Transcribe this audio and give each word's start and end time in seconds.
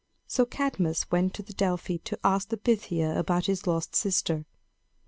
So 0.25 0.47
Cadmus 0.47 1.11
went 1.11 1.35
to 1.35 1.43
Delphi 1.43 1.97
to 2.05 2.17
ask 2.23 2.49
the 2.49 2.57
Pythia 2.57 3.19
about 3.19 3.45
his 3.45 3.67
lost 3.67 3.95
sister. 3.95 4.47